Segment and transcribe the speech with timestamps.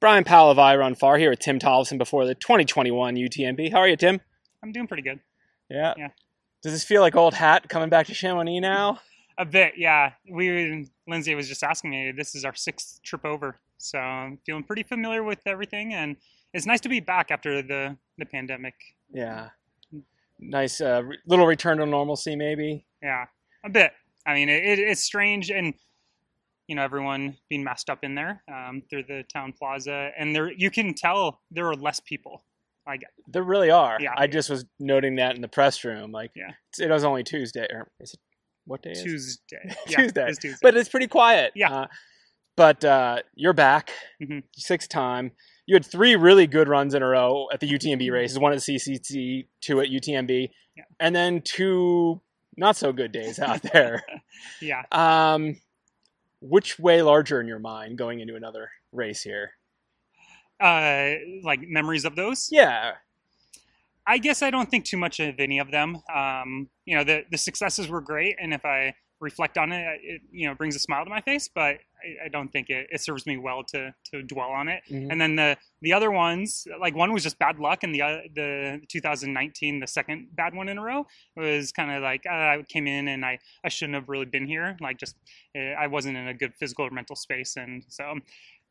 [0.00, 3.72] Bryon Powell of iRunFar here with Tim Tollefson before the 2021 UTMB.
[3.72, 4.20] How are you, Tim?
[4.62, 5.18] I'm doing pretty good.
[5.68, 5.94] Yeah.
[5.96, 6.08] Yeah.
[6.62, 9.00] Does this feel like old hat coming back to Chamonix now?
[9.38, 10.12] A bit, yeah.
[10.28, 12.12] We Lindsay was just asking me.
[12.12, 16.16] This is our sixth trip over, so I'm feeling pretty familiar with everything, and
[16.52, 18.74] it's nice to be back after the the pandemic.
[19.12, 19.50] Yeah.
[20.40, 22.84] Nice uh, little return to normalcy, maybe.
[23.00, 23.26] Yeah,
[23.64, 23.92] a bit.
[24.26, 25.74] I mean, it, it, it's strange, and
[26.68, 30.52] you know, everyone being masked up in there um, through the town plaza, and there
[30.52, 32.44] you can tell there are less people.
[32.86, 33.98] Like, There really are.
[34.00, 34.14] Yeah.
[34.16, 36.10] I just was noting that in the press room.
[36.10, 36.52] Like, Yeah.
[36.78, 37.66] it was only Tuesday.
[37.70, 38.20] Or is it
[38.64, 39.04] what day is it?
[39.04, 39.76] Tuesday.
[39.88, 40.28] Yeah, Tuesday.
[40.28, 40.58] it's Tuesday.
[40.62, 41.52] But it's pretty quiet.
[41.54, 41.70] Yeah.
[41.72, 41.86] Uh,
[42.56, 43.90] but uh, you're back,
[44.22, 44.42] Mhm.
[44.56, 45.32] sixth time.
[45.66, 48.12] You had three really good runs in a row at the UTMB Mhm.
[48.12, 48.38] races.
[48.38, 50.84] One at CCC, two at UTMB, Yeah.
[50.98, 52.22] and then two
[52.56, 54.02] not so good days out there.
[54.62, 54.84] yeah.
[54.92, 55.60] um,
[56.40, 59.52] which way larger in your mind going into another race here?
[60.60, 62.48] Uh, like memories of those.
[62.50, 62.92] Yeah,
[64.06, 65.98] I guess I don't think too much of any of them.
[66.14, 70.22] Um, you know, the the successes were great, and if I reflect on it, it
[70.30, 71.48] you know brings a smile to my face.
[71.54, 74.82] But I, I don't think it, it serves me well to to dwell on it.
[74.90, 75.10] Mhm.
[75.10, 78.18] And then the the other ones, like one was just bad luck, and the uh,
[78.34, 82.64] the 2019, the second bad one in a row, was kind of like uh, I
[82.68, 84.76] came in and I I shouldn't have really been here.
[84.80, 85.16] Like just
[85.56, 88.14] uh, I wasn't in a good physical or mental space, and so.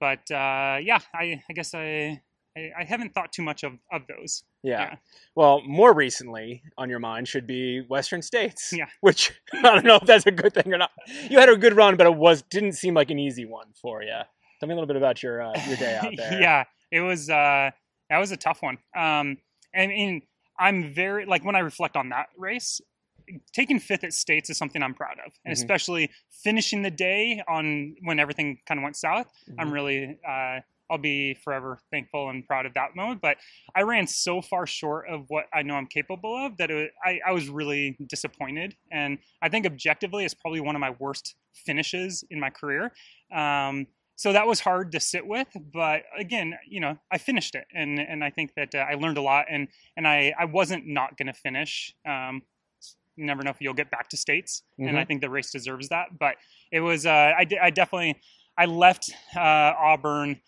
[0.00, 2.20] But uh, yeah, I I guess I.
[2.56, 4.44] I I haven't thought too much of, of those.
[4.62, 4.80] yeah.
[4.80, 4.94] Yeah.
[5.34, 8.72] Well, more recently on your mind should be Western States.
[8.72, 8.86] Yeah.
[9.00, 10.90] Which I don't know if that's a good thing or not.
[11.28, 14.02] You had a good run, but it was didn't seem like an easy one for
[14.02, 14.20] you.
[14.60, 16.40] Tell me a little bit about your uh, your day out there.
[16.40, 17.70] yeah, it was uh
[18.10, 18.78] that was a tough one.
[18.96, 19.38] Um
[19.72, 20.22] and in
[20.58, 22.80] I'm very like when I reflect on that race,
[23.52, 25.32] taking fifth at states is something I'm proud of.
[25.44, 25.58] And Mhm.
[25.58, 26.10] especially
[26.44, 29.26] finishing the day on when everything kind of went south.
[29.58, 29.72] I'm Mhm.
[29.72, 30.60] really uh
[30.94, 33.20] I'll be forever thankful and proud of that moment.
[33.20, 33.38] But
[33.74, 37.18] I ran so far short of what I know I'm capable of that it, I,
[37.26, 38.76] I was really disappointed.
[38.92, 42.92] And I think objectively, it's probably one of my worst finishes in my career.
[43.34, 45.48] Um, so that was hard to sit with.
[45.72, 49.18] But again, you know, I finished it, and and I think that uh, I learned
[49.18, 49.46] a lot.
[49.50, 49.66] And
[49.96, 51.92] and I I wasn't not going to finish.
[52.08, 52.42] Um,
[53.16, 55.88] you never know if you'll get back to states, and I think the race deserves
[55.88, 56.16] that.
[56.18, 56.36] But
[56.70, 58.20] it was uh, I, I definitely
[58.56, 60.40] I left uh, Auburn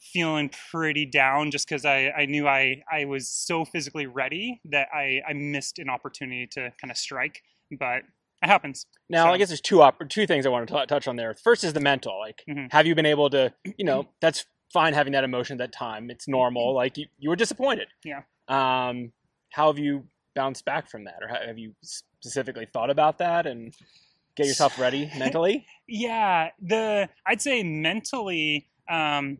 [0.00, 4.88] feeling pretty down just because I, I knew I, I was so physically ready that
[4.94, 7.42] I, I missed an opportunity to kind of strike.
[7.78, 7.98] But
[8.42, 8.86] it happens.
[9.10, 11.16] Now, So- I guess there's two op- two things I want to t- touch on
[11.16, 11.34] there.
[11.34, 12.18] First is the mental.
[12.18, 12.72] Like, Mhm.
[12.72, 13.52] have you been able to?
[13.76, 16.10] You know, that's fine having that emotion at that time.
[16.10, 16.74] It's normal.
[16.74, 17.88] Like you, you were disappointed.
[18.04, 18.22] Yeah.
[18.48, 19.12] Um,
[19.50, 20.04] how have you
[20.34, 23.74] bounced back from that, or have you specifically thought about that and
[24.36, 25.66] get yourself ready mentally?
[25.88, 29.38] Yeah, the I'd say mentally um,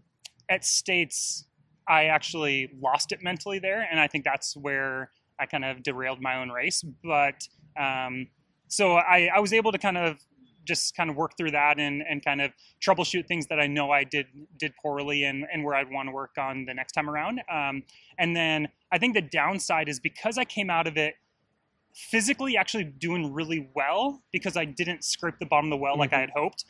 [0.48, 1.46] at states,
[1.86, 6.20] I actually lost it mentally there, and I think that's where I kind of derailed
[6.20, 6.84] my own race.
[7.02, 7.46] But
[7.78, 8.28] um,
[8.68, 10.18] so I, I was able to kind of
[10.68, 13.90] just kind of work through that and, and kind of troubleshoot things that I know
[13.90, 14.26] I did
[14.58, 17.40] did poorly and, and where I'd want to work on the next time around.
[17.50, 17.82] Um,
[18.18, 21.14] and then I think the downside is because I came out of it
[21.94, 26.12] physically actually doing really well because I didn't scrape the bottom of the well like
[26.12, 26.64] I had hoped.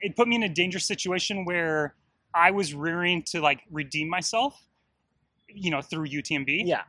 [0.00, 1.94] It put me in a dangerous situation where
[2.34, 4.60] I was rearing to like redeem myself,
[5.48, 6.82] you know, through UTMB Yeah.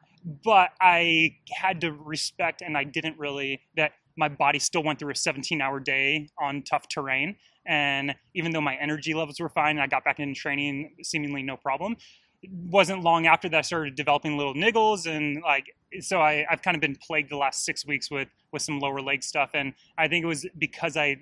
[0.44, 5.12] but I had to respect, and I didn't really that my body still went through
[5.12, 7.36] a 17 hour day on tough terrain.
[7.66, 11.44] And even though my energy levels were fine and I got back into training seemingly
[11.44, 11.98] no problem,
[12.42, 15.66] it wasn't long after that I started developing little niggles and like
[16.00, 19.02] so I, I've kind of been plagued the last six weeks with with some lower
[19.02, 21.18] leg stuff and I think it was because I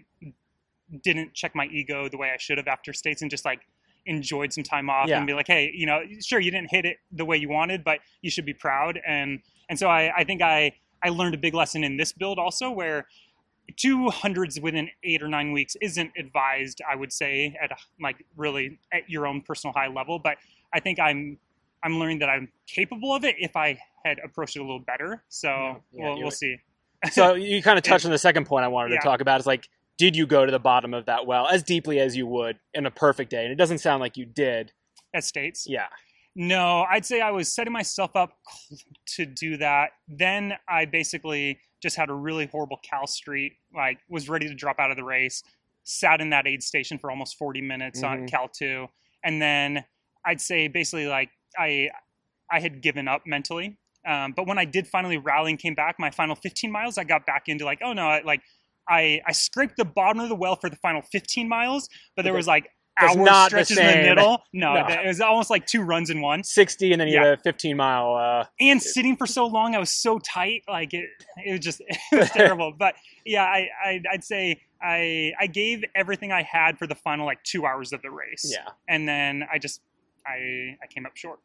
[1.01, 3.61] didn't check my ego the way I should have after states and just like
[4.05, 5.17] enjoyed some time off Yeah.
[5.17, 7.83] and be like, hey, you know, sure you didn't hit it the way you wanted,
[7.83, 8.99] but you should be proud.
[9.05, 12.39] And and so I, I think I I learned a big lesson in this build
[12.39, 13.07] also where
[13.77, 18.25] two hundreds within eight or nine weeks isn't advised, I would say, at a, like
[18.35, 20.19] really at your own personal high level.
[20.19, 20.37] But
[20.73, 21.37] I think I'm
[21.83, 25.23] I'm learning that I'm capable of it if I had approached it a little better.
[25.29, 26.57] So Yeah, yeah, we'll we'll see.
[27.11, 29.39] So you kind of touched on the second point I wanted to talk about.
[29.39, 29.67] Is like,
[29.97, 32.85] did you go to the bottom of that well as deeply as you would in
[32.85, 33.43] a perfect day?
[33.43, 34.71] And it doesn't sound like you did.
[35.13, 35.65] At states.
[35.67, 35.87] Yeah.
[36.35, 38.31] No, I'd say I was setting myself up
[39.15, 39.91] to do that.
[40.07, 44.79] Then I basically just had a really horrible Cal Street, like was ready to drop
[44.79, 45.43] out of the race,
[45.83, 48.29] sat in that aid station for almost 40 minutes on Mhm.
[48.31, 48.87] Cal 2.
[49.23, 49.85] And then
[50.25, 51.89] I'd say basically like I
[52.51, 53.77] I had given up mentally.
[54.05, 57.03] Um, but when I did finally rally and came back, my final 15 miles, I
[57.03, 58.41] got back into like, oh no, I, like
[58.89, 62.33] I I scraped the bottom of the well for the final 15 miles, but there
[62.33, 62.69] was like
[62.99, 64.43] Does hour stretches in the middle.
[64.53, 64.85] No, No.
[64.87, 66.43] it was almost like two runs in one.
[66.43, 67.25] 60 and then you Yeah.
[67.29, 68.15] had a 15 mile.
[68.15, 70.63] Uh, And sitting for so long, I was so tight.
[70.67, 71.05] Like it,
[71.45, 71.81] it was just
[72.11, 72.73] it was terrible.
[72.77, 72.95] But
[73.25, 77.41] yeah, I, I I'd say I I gave everything I had for the final like
[77.43, 78.45] two hours of the race.
[78.55, 78.69] yeah.
[78.89, 79.81] and then I just
[80.27, 81.39] I I came up short.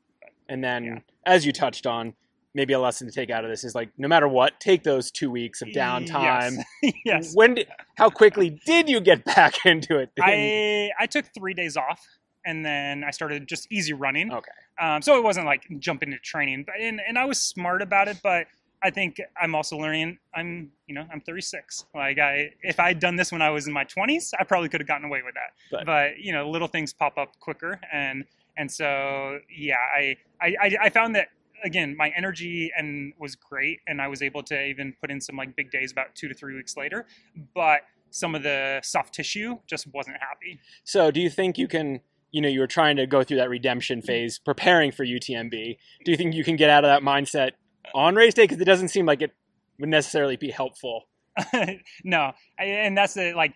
[0.51, 0.99] And then, Yeah.
[1.27, 2.15] as you touched on,
[2.55, 5.11] maybe a lesson to take out of this is like, no matter what, take those
[5.11, 6.57] two weeks of downtime.
[6.83, 6.95] Yes.
[7.05, 7.35] yes.
[7.35, 10.11] When did, how quickly did you get back into it?
[10.21, 12.05] I I took three days off,
[12.45, 14.33] and then I started just easy running.
[14.33, 14.51] okay.
[14.81, 18.07] Um, so it wasn't like jumping into training, but and, and I was smart about
[18.09, 18.19] it.
[18.23, 18.47] But
[18.81, 20.19] I think I'm also learning.
[20.35, 21.85] I'm you know I'm 36.
[21.95, 24.69] Like I if I had done this when I was in my 20s, I probably
[24.69, 25.51] could have gotten away with that.
[25.71, 28.25] But- But, you know little things pop up quicker, and
[28.57, 31.29] and so yeah, I I I, I found that.
[31.65, 35.37] Again, my energy and was great, and I was able to even put in some
[35.37, 37.07] like big days about two to three weeks later.
[37.55, 40.61] But some of the soft tissue just wasn't happy.
[40.85, 42.01] So, do you think you can,
[42.31, 43.51] you know, you were trying to go through that Mm-hmm.
[43.53, 45.77] redemption phase, preparing for UTMB.
[46.05, 47.53] Do you think you can get out of that mindset
[47.95, 48.45] on race day?
[48.45, 49.33] Because it doesn't seem like it
[49.79, 51.09] would necessarily be helpful.
[52.05, 53.55] no, and that's the like.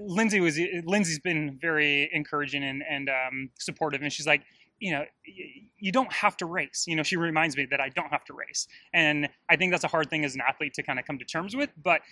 [0.00, 4.42] Lindsay was Lindsay's been very encouraging and and um, supportive, and she's like,
[4.80, 5.04] you know,
[5.78, 6.84] you don't have to race.
[6.86, 9.84] You know, she reminds me that I don't have to race, and I think that's
[9.84, 11.70] a hard thing as an athlete to kind of come to terms with.
[11.82, 12.02] But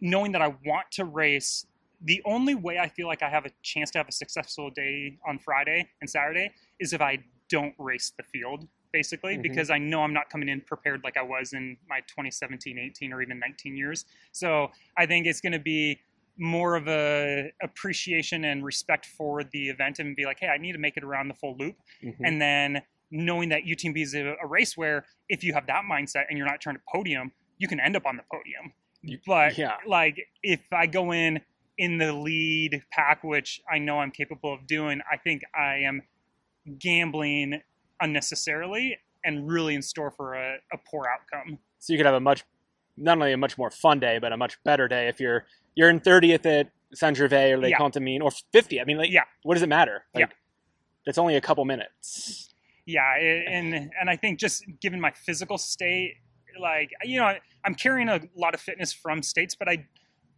[0.00, 1.66] knowing that I want to race,
[2.02, 5.18] the only way I feel like I have a chance to have a successful day
[5.26, 7.18] on Friday and Saturday is if I
[7.48, 9.42] don't race the field, basically, Mhm.
[9.42, 13.12] because I know I'm not coming in prepared like I was in my 2017, 18,
[13.12, 14.04] or even 19 years.
[14.32, 16.00] So I think it's going to be
[16.38, 20.72] more of a appreciation and respect for the event and be like, hey, I need
[20.72, 21.76] to make it around the full loop.
[22.02, 22.16] Mhm.
[22.24, 26.24] And then knowing that UTMB is a, a race where if you have that mindset
[26.28, 28.72] and you're not trying to podium, you can end up on the podium.
[29.02, 29.76] You- But yeah.
[29.86, 31.40] like if I go in
[31.78, 36.02] in the lead pack, which I know I'm capable of doing, I think I am
[36.78, 37.60] gambling
[38.00, 41.58] unnecessarily and really in store for a, a poor outcome.
[41.78, 42.44] So you could have a much,
[42.96, 45.90] not only a much more fun day, but a much better day if you're you're
[45.90, 47.78] in 30th at Saint Gervais or Les Yeah.
[47.78, 48.80] Contamines or 50.
[48.80, 49.24] I mean, like, Yeah.
[49.42, 50.04] what does it matter?
[50.14, 50.32] Like, Yeah.
[51.06, 52.50] It's only a couple minutes.
[52.86, 56.16] yeah and and i think just given my physical state
[56.60, 57.32] like you know
[57.64, 59.82] i'm carrying a lot of fitness from states but i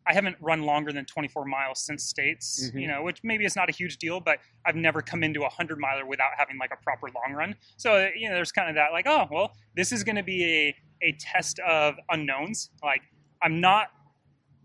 [0.07, 2.81] i haven't run longer than 24 miles since states Mhm.
[2.83, 5.49] you know which maybe it's not a huge deal but i've never come into a
[5.49, 8.77] 100 miler without having like a proper long run so you know there's kind of
[8.77, 10.77] that like oh well this is going to be a
[11.09, 13.03] a test of unknowns like
[13.43, 13.89] i'm not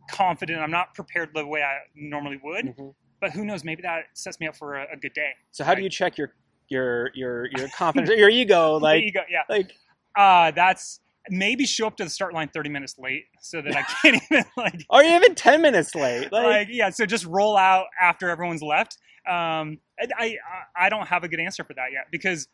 [0.09, 2.93] confident i'm not prepared the way i normally would Mhm.
[3.19, 5.75] but who knows maybe that sets me up for a, a good day So how
[5.75, 6.33] do you check your
[6.69, 8.77] your your your confidence, your ego?
[8.77, 9.73] Like you go yeah like
[10.15, 10.99] Uh, that's
[11.29, 14.43] maybe show up to the start line 30 minutes late so that I can't even
[14.57, 16.31] like, are you even 10 minutes late?
[16.31, 16.89] Like, like yeah.
[16.89, 18.97] So just roll out after everyone's left.
[19.29, 20.37] Um, I, I
[20.75, 22.47] I don't have a good answer for that yet because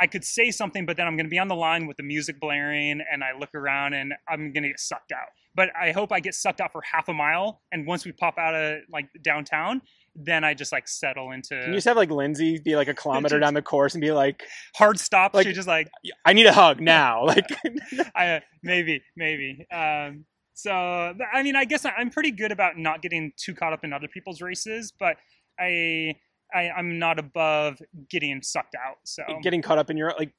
[0.00, 2.02] I could say something, but then I'm going to be on the line with the
[2.02, 5.28] music blaring, and I look around and I'm going to get sucked out.
[5.54, 8.38] But I hope I get sucked out for half a mile, and once we pop
[8.38, 9.82] out of like downtown,
[10.14, 12.94] then I just like settle into can you just have like Lindsay be like a
[12.94, 14.42] kilometer down the course and be like,
[14.76, 15.34] hard stop.
[15.34, 15.90] like- she just like
[16.24, 17.26] I need a hug now.
[17.26, 17.46] Like
[18.14, 19.66] I, maybe, maybe.
[19.72, 20.24] Um,
[20.54, 23.92] so, I mean, I guess I'm pretty good about not getting too caught up in
[23.92, 25.16] other people's races, but
[25.58, 26.16] I,
[26.52, 27.80] I I'm not above
[28.10, 28.96] getting sucked out.
[29.04, 30.32] So, getting caught up in your like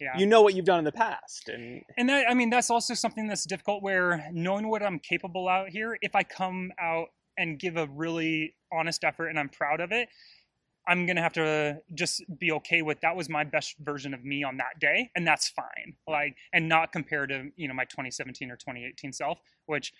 [0.00, 0.16] yeah.
[0.16, 2.94] you know what you've done in the past and and that, I mean, that's also
[2.94, 3.82] something that's difficult.
[3.82, 8.54] Where knowing what I'm capable out here, if I come out and give a really
[8.72, 10.08] honest effort and I'm proud of it,
[10.86, 14.42] I'm gonna have to just be okay with that was my best version of me
[14.42, 15.94] on that day, and that's fine.
[16.06, 19.92] Like, and not compared to you know my 2017 or 2018 self, which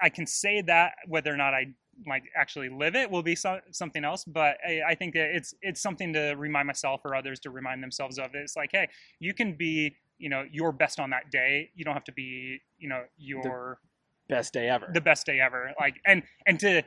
[0.00, 1.68] I can say that whether or not I
[2.06, 4.24] like actually live it will be so, something else.
[4.24, 7.82] But I, I think that it's it's something to remind myself or others to remind
[7.82, 8.34] themselves of.
[8.34, 8.88] It's like, hey,
[9.18, 11.70] you can be you know your best on that day.
[11.74, 13.78] You don't have to be you know your
[14.28, 14.90] best day ever.
[14.92, 15.72] the best day ever.
[15.80, 16.82] Like, and and to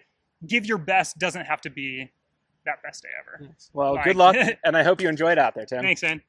[0.48, 2.12] give your best doesn't have to be
[2.66, 3.52] that best day ever.
[3.74, 5.82] well, like- good luck and I hope you enjoyed out there, Tim.
[5.82, 6.22] Thanks, man.